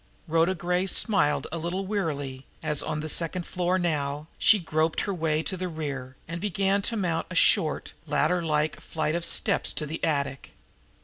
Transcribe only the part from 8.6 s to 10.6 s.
flight of steps to the attic.